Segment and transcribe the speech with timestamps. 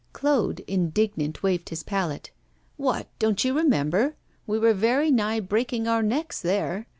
[0.13, 2.31] Claude, indignant, waved his palette.
[2.75, 3.07] 'What!
[3.19, 4.15] don't you remember?
[4.47, 6.87] We were very nigh breaking our necks there.